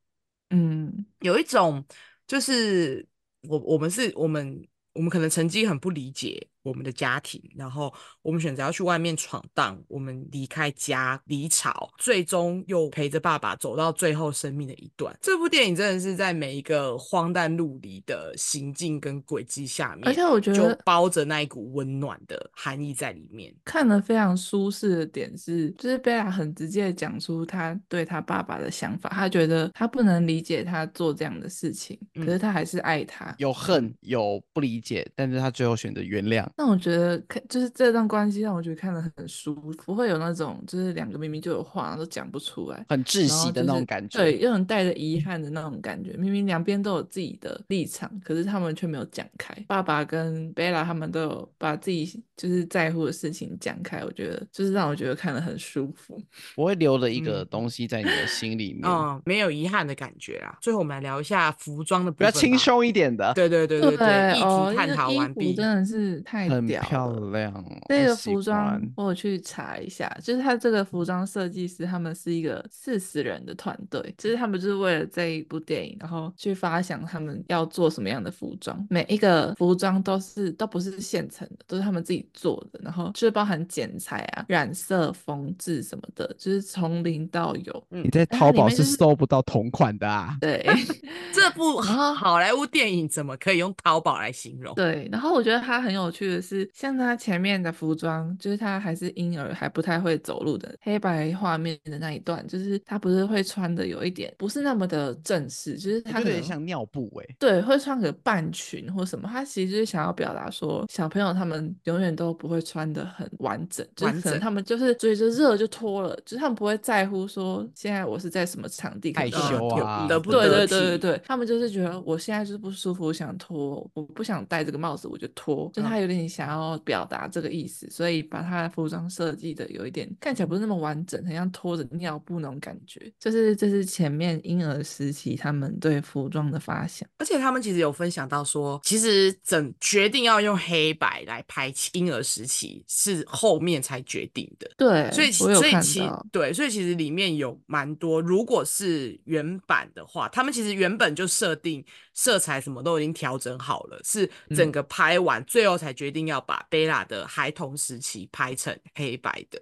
[0.55, 1.83] 嗯，有一种
[2.27, 3.07] 就是
[3.41, 6.47] 我我们是我们我们可能曾经很不理解。
[6.63, 15.15] 我们的家庭，然后我们选择要去外面闯荡，我们离开家离巢，最终又陪着爸爸走到最后生命的一段。
[15.21, 23.53] 这部电影真的是在每一个荒诞陆离的行径跟轨迹下面，而且我觉得就包着那一股温暖的含义在里面。
[23.65, 36.47] 看了非常舒适的点是，就是贝拉很直接的讲出他对他爸爸的想法，他觉得他不能理解他做这样的事情，可是他还是爱他，有恨有不理解，但是他最后选择原谅。
[36.55, 44.19] 那我觉得看就是这段关系让我觉得看得很舒服，不会有那种就是两个明明就有话都讲不出来，很窒息的那种感觉。
[44.19, 46.13] 就是、对，又很带着遗憾的那种感觉。
[46.13, 49.53] 明明两边都有自己的立场，可是他们却没有讲开。
[49.67, 56.21] 爸爸跟贝拉他们都有把自己就是在乎的事情讲开，我觉得就是让我觉得看得很舒服。
[56.55, 60.55] 我会留了一个东西在你的心里面，嗯，没有遗憾的感觉啊。
[60.61, 63.33] 最后我们来聊一下服装的部分，比较轻松一点的。
[63.33, 67.65] 对对对对对，对 议题探讨完毕，真的是太很漂亮。
[67.87, 87.83] 这个服装我有去查一下，就是他这个服装设计师，他们是一个四十人的团队，就是他们就是为了这一部电影，然后去发想他们要做什么样的服装，每一个服装都是都不是现成的，都是他们自己做的，然后就是包含剪裁啊、染色、缝制什么的，就是从零到有。
[87.89, 90.37] 你在淘宝是搜不到同款的啊？
[90.41, 90.65] 对，
[91.33, 94.73] 这部好莱坞电影怎么可以用淘宝来形容？
[94.75, 133.11] 对，然后我觉得它很有趣的是，像他前面的服装，就是他还是婴儿还不太会走路的黑白画面的那一段，就是他不是会穿的有一点不是那么的正式，就是他有点像尿布哎、欸，对，会穿个半裙或什么，他其实就是想要表达说，小朋友他们永远都不会穿的很完整，就是可能他们就是追着热就脱了，就是他们不会在乎说现在我是在什么场地害羞啊，得不得对对对对对，他们就是觉得我现在就是不舒服，我想脱，我不想戴这个帽子，我就脱，就他有点想要表达这个意思，所以把他的服装设计的有一点看起来不是那么完整，很像拖着尿布那种感觉。
[133.19, 144.69] 就是这是前面婴儿时期他们对服装的发想，而且他们其实有分享到说，其实整决定要用黑白来拍婴儿时期是后面才决定的。
[144.77, 151.83] 对，所以所以其对，所以其实里面有蛮多，如果是原版的话，他们其实原本就设定
[152.13, 159.61] 色彩什么都已经调整好了，是整个拍完、嗯、最后才决定要把贝拉的孩童时期拍成黑白的。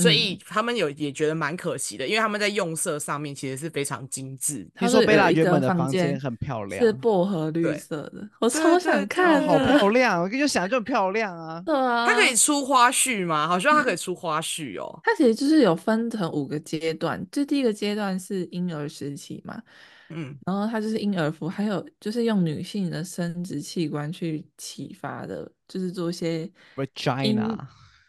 [0.00, 4.64] 所以他们有也觉得蛮可惜的，因为他们在用色上面其实是非常精致。
[4.76, 11.60] 他说贝拉原本的房间很漂亮，是薄荷绿色的，我超想看，好 漂亮，我就想就很漂亮啊。
[11.66, 13.48] 对啊，它可以出花絮吗？
[13.48, 15.00] 好像它可以出花絮哦。
[15.02, 19.60] 它其实就是有分成五个阶段，就第一个阶段是婴儿时期嘛，
[20.10, 27.58] 嗯，然后它就是婴儿服，还有就是用女性的生殖器官去启发的，就是做一些 vagina。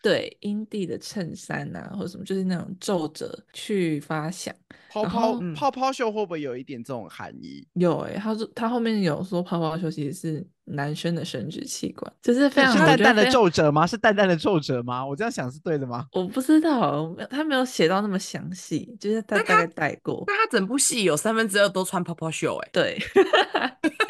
[0.01, 4.55] 对，阴蒂的衬衫啊，或者什么，就是那种皱褶去发想。
[4.89, 7.67] 泡泡泡泡袖会不会有一点这种含义？
[7.73, 13.85] 有诶、欸，他说他后面有说泡泡袖其实是男生的生殖器官，就是非常是淡淡的皱褶吗？
[13.87, 15.05] 是淡淡的皱褶吗？
[15.05, 16.05] 我这样想是对的吗？
[16.13, 20.23] 我不知道，他没有写到那么详细，就是他大概带过。
[20.27, 22.99] 那他，整部戏有三分之二都穿泡泡袖诶、欸，对。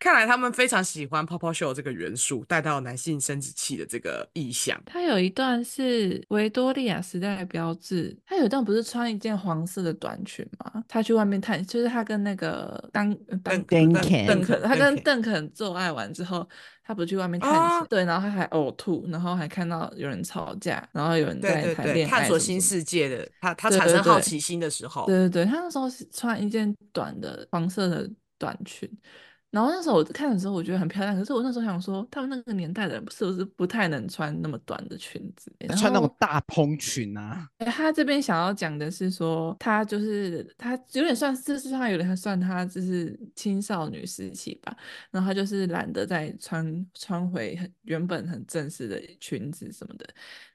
[0.00, 4.80] 看来他们非常喜欢泡泡袖这个元素带到男性生殖器的这个意象。
[4.86, 10.82] 他有一段是维多利亚时代的标志，他有一段不是穿一件黄色的短裙吗？
[10.88, 16.48] 他去外面探，就是他跟那个当当邓肯，他跟邓肯做爱完之后，
[16.82, 28.90] 他不去外面探险，对，然后他还呕吐，然后还看到有人吵架，然后有人在谈恋爱，探索新世界的他，他产生好奇心的时候，对对对，他那时候是穿一件短的黄色的短裙。
[29.50, 31.16] 然后那时候我看的时候，我觉得很漂亮。
[31.16, 35.52] 可是我那时候想说，他们那个年代的人是不是不太能穿那么短的裙子？
[35.76, 37.48] 穿那种大蓬裙啊？
[37.66, 44.76] 他这边想要讲的是说，他就是他有点算，事实上有点算他就是青少女时期吧。
[45.10, 50.06] 然后他就是懒得再穿穿回很原本很正式的裙子什么的。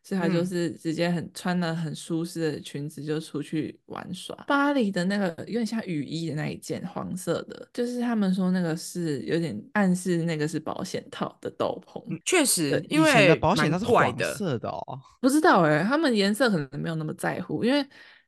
[0.02, 4.36] 所以他就是直接很穿了很舒适的裙子就出去玩耍。
[4.48, 12.02] 巴黎的那个有点像雨衣的那一件黄色的，就是他们说那个是有点暗示那个是保险套的斗篷。
[12.24, 15.00] 确实，因为的保险套是黄色的哦。
[15.20, 17.86] 不知道哎、欸，他们颜色可能没有那么在乎，因为。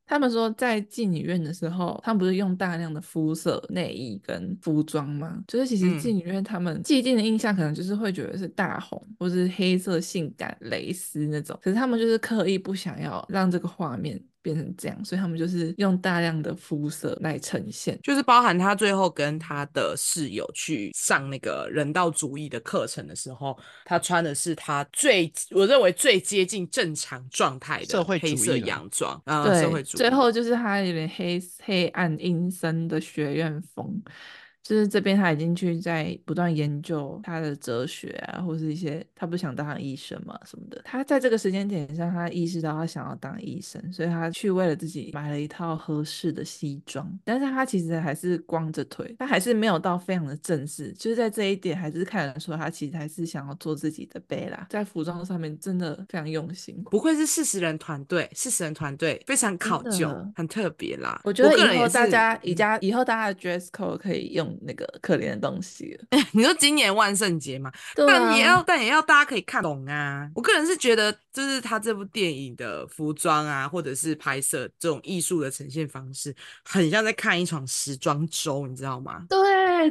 [0.10, 5.44] 他们说，在妓女院的时候，他们不是用大量的肤色内衣跟服装吗？
[5.46, 14.18] 就是其实妓女院他们既定的印象可能就是会觉得是大红或是黑色性感蕾丝那种，可是他们就是刻意不想要让这个画面。
[14.42, 30.00] 变成这样，所以他们就是用大量的肤色来呈现，就是包含他最后跟他的室友去上那个人道主义的课程的时候，他穿的是他最我认为最接近正常状态的黑色洋装啊，对，社会主义。
[30.00, 34.02] 最后就是他有点黑黑暗阴森的学院风。
[34.68, 40.82] 就是这边他已经去在不断研究他的哲学啊，或是一些他不想当医生嘛什么的。
[40.84, 47.10] 他在这个时间点上，他意识到他想要当医生，所以他去为了自己买了一套合适的西装。
[47.24, 50.92] 但是他其实还是光着腿，他还是没有到非常的正式。
[50.98, 56.84] 就是在这一点，还是看得出他其实还是想要做自己的贝拉，在服装上面真的非常用心。
[56.92, 61.22] 不愧是四十人团队，四十人团队非常考究，很特别啦。
[61.24, 66.20] 我觉得以后大家以家以后大家的 dress code 可以用那个可怜的东西了。
[66.34, 67.70] 你说今年万圣节嘛？
[67.70, 70.30] 啊，但也要但也要大家可以看懂啊。
[70.36, 79.26] 我个人是觉得，就是他这部电影的服装啊，或者是拍摄这种艺术的呈现方式，很像在看一场时装周，你知道吗？
[79.30, 79.38] 对，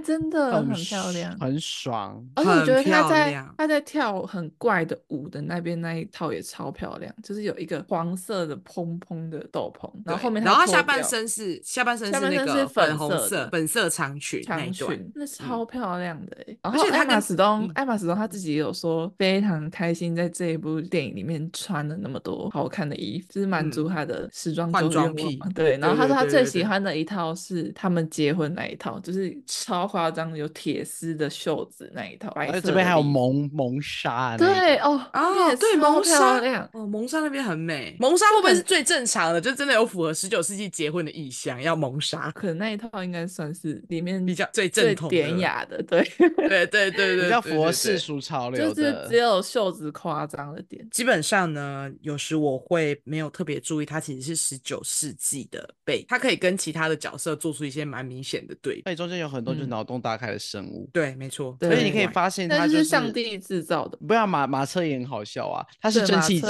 [0.01, 2.24] 真的很漂亮，很爽。
[2.34, 16.37] 而且我觉得他在他在跳很怪的舞的那边那一套也超漂亮，就是有一个黄色的蓬蓬的斗篷，然后后面然后他下半身是下半身是那个粉红色粉色长裙长裙，那超漂亮的。
[16.62, 25.39] 然后艾玛史东艾玛史东他自己也有说非常开心在这一部电影里面穿了那么多好看的衣服，就是满足他的时装换装癖。
[25.55, 34.37] 对，然后他说他最喜欢的一套是他们结婚那一套，就是超夸张，有铁丝的袖子那一套，而且这边还有蒙蒙纱。
[34.37, 36.39] 对哦啊，对蒙纱
[36.72, 37.97] 哦，蒙纱那边很美。
[37.99, 39.41] 蒙纱会不会是最正常的？
[39.41, 42.31] 就真的有符合十九世纪结婚的意象，要蒙纱。
[42.31, 46.01] 可能那一套应该算是里面比较最正统、典雅的，对
[46.37, 50.87] 对对对对，比较符合世俗潮流的，就是只有袖子夸张了点。
[50.91, 58.83] 基本上呢，有时我会没有特别注意，它其实是十九世纪的背，它可以跟其他的角色做出一些蛮明显的对比。
[58.85, 61.57] 而且中间有很多就是脑洞大开的生物，对，没错。
[61.61, 63.99] 所以你可以发现，它就是上帝制造的。
[64.07, 66.47] 不要马马车也很好笑啊，它是蒸汽机，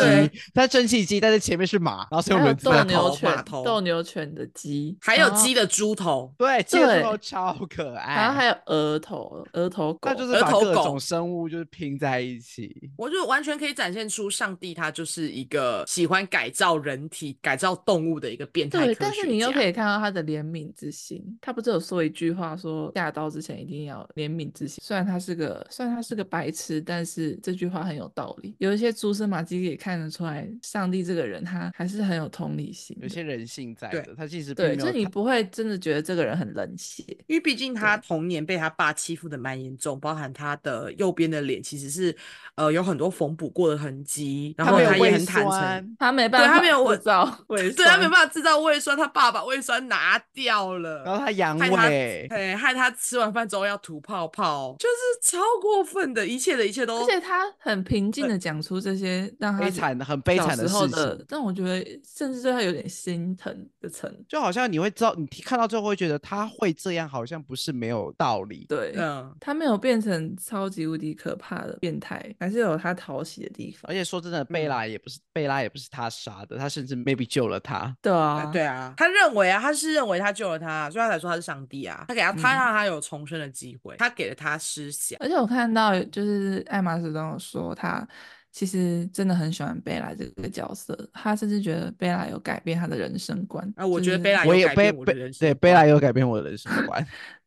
[0.55, 18.99] 它蒸汽机，但是前面是马，然后是用轮子斗牛犬，斗牛犬的鸡，还有鸡的猪头，对，鸡的猪头超可爱，然后还有额头，额头狗，那就是把各种生物就是拼在一起，我就完全可以展现出上帝他就是一个喜欢改造人体、改造动物的一个变态科学家。
[18.99, 24.83] 对，但是你又可以看到他的怜悯之心，他不是有说一句话说下刀之前一定要怜悯之心。
[24.83, 28.55] 虽然他是个，虽然他是个白痴，但是这句话很有道理。
[28.59, 34.15] 有一些蛛丝马迹可以看得出来，上帝这个人他还是很有同理心，有些人性在的。
[34.17, 42.15] 他其实对，就你不会真的觉得这个人很冷血，因为毕竟他童年被他爸欺负的蛮严重，包含他的右边的脸其实是
[42.55, 88.07] 呃有很多缝补过的痕迹，然后他也很坦诚，他没办法， 他没有制造胃酸，对他没办法制造胃酸，他爸把胃酸拿掉了，然后他阳痿，对，害他吃完饭之后要吐泡泡，就是超过分的，一切的一切都，而且他很平静的讲出这些让他悲惨的、很悲惨的事情，但我觉得甚至对他有点心疼的层，就好像你会知道，你看到最后会觉得他会这样，好像不是没有道理，对，嗯，他没有变成超级无敌可怕的变态，还是有他讨喜的地方，而且说真的，贝拉也不是贝拉也不是他杀的，他甚至 maybe 救了他，对啊，对啊，他认为啊，他是认为他救了他，所以他才说他是上帝啊，他给他，他让他有重生的机会，他给了他思想，而且我看到就是艾玛史东说他
[88.51, 97.07] 其实真的很喜欢贝拉这个角色，他甚至觉得贝拉有改变他的人生观啊，我觉得贝拉有改变我的人生观，对，贝拉有改变我的人生观。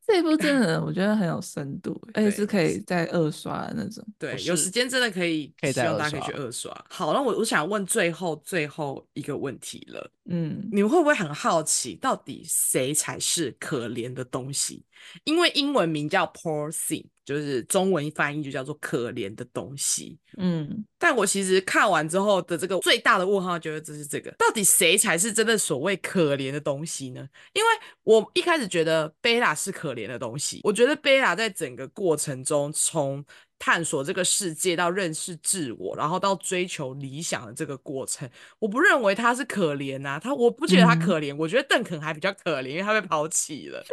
[0.09, 4.03] 这一部真的我觉得很有深度，而且是可以再二刷的那种。
[4.17, 6.85] 对，有时间真的可以，可以希望大家可以去二刷。
[6.89, 14.83] 好，那我我想问最后最后一个问题了，嗯，你们会不会很好奇，到底谁才是可怜的东西？
[15.23, 20.19] 因为英文名叫 Poor Thing，就是中文翻译就叫做可怜的东西。
[20.37, 27.25] 嗯，但我其实看完之后的这个最大的问号，觉得这是这个，到底谁才是真的所谓可怜的东西呢？
[27.53, 27.69] 因为
[28.03, 33.23] 我一开始觉得贝拉是可怜别的东西，我觉得贝拉在整个过程中从
[33.59, 43.83] 探索这个世界，到认识自我，然后到追求理想的这个过程，我不认为他是可怜啊，他我不觉得他可怜，嗯、我觉得邓肯还比较可怜，因为他被抛弃了。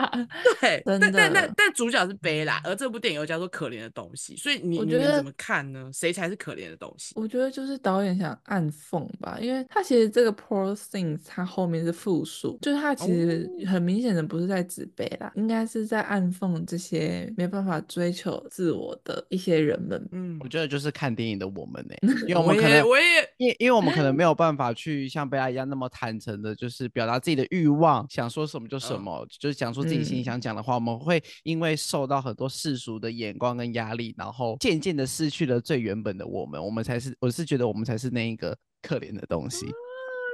[0.60, 5.90] 对，但但但但主角是贝拉，而这部电影又叫做可怜的东西，所以你你们怎么看呢？
[5.92, 7.12] 谁才是可怜的东西？
[7.14, 19.09] 我觉得就是导演想暗讽吧，因为他其实这个 poor things 他后面是复数，就是他其实很明显的不是在指贝拉，哦、应该是在暗讽这些没办法追求自我的。
[19.28, 23.04] 一些人们，嗯，我觉得就是看电影的我们呢、欸， 因为我们可能，我也，
[23.38, 30.74] 因因为我们可能没有办法去像贝拉一样那么坦诚的，就是表达自己的欲望，想说什么就什么，就是讲出自己心里想讲的话。
[30.74, 36.62] 我们会因为受到很多世俗的眼光跟压力，然后渐渐的失去了最原本的我们。
[36.64, 39.66] 我们才是，我是觉得我们才是那一个可怜的东西。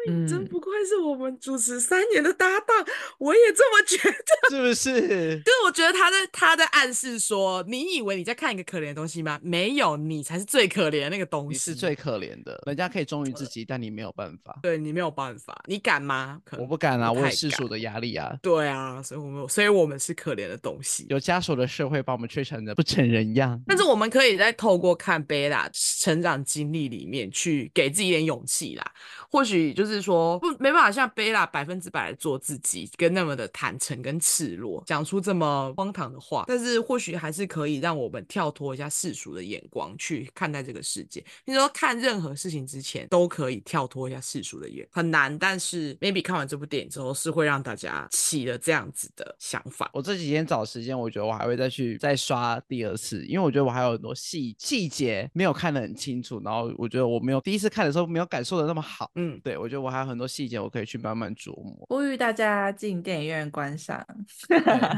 [0.09, 2.85] 你真不愧是我们主持三年的搭档，
[3.19, 5.41] 我也这么觉得， 是不是？
[5.41, 9.39] 就是我觉得他在他在暗示说，你以为你在看一个可怜的东西吗？
[9.43, 11.49] 没有，你才是最可怜的那个东西。
[11.49, 14.59] 你是最可怜的，人家可以忠于自己，但你没有办法。
[14.63, 16.41] 对，你没有办法，你敢吗？
[16.59, 18.37] 我不敢啊，我有世俗的压力啊。
[18.43, 23.61] 对啊，所以我们所以我们是可怜的东西，有枷锁的社会把我们吹成的不成人样。
[23.67, 28.85] 但是我们可以在透过看贝拉成长经历里面去给自己一点勇气啦。
[29.29, 36.45] 或许就是说不没办法像贝拉百分之百的做自己，跟那么的坦诚跟赤裸，讲出这么荒唐的话。
[36.47, 41.25] 但是或许还是可以让我们跳脱一下世俗的眼光去看待这个世界。
[41.45, 45.37] 你说看任何事情之前都可以跳脱一下世俗的眼，很难。
[45.39, 49.91] 但是 maybe 看完这部电影之后，是会让大家起了这样子的想法。
[49.93, 59.11] 我这几天找时间，我觉得我还会再去再刷第二次，因为我觉得我还有很多细细节没有看得很清楚，然后我觉得我没有第一次看的时候没有感受的那么好。
[59.17, 61.87] 嗯，对，我觉得我还有很多细节我可以去慢慢琢磨。
[61.89, 64.05] 呼吁大家进电影院观赏。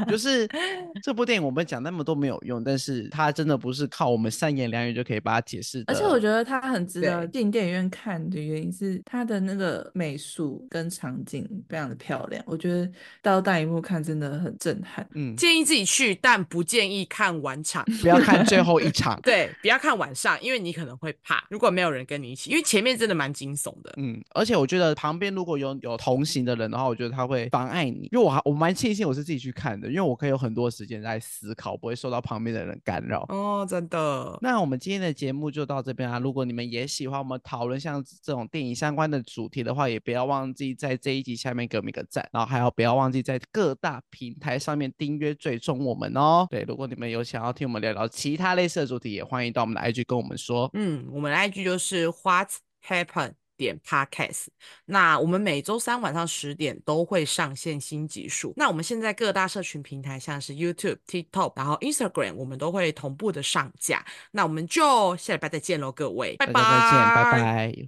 [0.07, 0.47] 就是
[1.03, 5.83] 这部电影我们讲那么多没有用，但是它真的不是靠我们三言两语就可以把它解释。
[5.87, 12.89] 而且我觉得它很值得进电影院看的原因是它的那个美术跟场景非常的漂亮，我觉得
[13.21, 15.07] 到大荧幕看真的很震撼。
[15.13, 19.19] 嗯，建议自己去，但不建议看晚场，不要看最后一场。
[19.23, 21.43] 对，不要看晚上，因为你可能会怕。
[21.49, 23.93] 如果没有人跟你一起，因为前面真的蛮惊悚的。
[23.97, 28.07] 嗯，而且我觉得旁边如果有有同行的人的话，我觉得他会妨碍你。
[28.11, 33.25] 因为我还我蛮庆幸我是自己去看的，因为我可以有很多时间在思考，不会受到旁边的人干扰。
[33.29, 34.37] 哦，真的。
[34.41, 36.19] 那我们今天的节目就到这边啊。
[36.19, 46.45] 如果你们也喜欢我们讨论像这种电影相关的主题的话，也不要忘记在这一集下面给我们一个赞，然后还要不要忘记在各大平台上面订阅追踪我们哦。
[46.51, 50.69] 对，如果你们有想要听我们聊聊其他类似的主题，也欢迎到我们的 IG 跟我们说。
[50.73, 52.49] 嗯，我们的 IG 就是 What
[52.85, 53.38] Happened。
[53.59, 54.45] 点 Podcast，
[54.85, 58.53] 那我们每周三晚上十点都会上线新集数。
[58.55, 64.05] 那我们现在各大社群平台，像是 YouTube、TikTok，然后 Instagram，我们都会同步的上架。
[64.31, 67.87] 那我们就下礼拜再见喽，各位，拜拜，再见，拜拜。